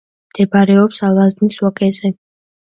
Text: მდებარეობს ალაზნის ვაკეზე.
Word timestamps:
მდებარეობს 0.29 1.03
ალაზნის 1.09 1.61
ვაკეზე. 1.67 2.15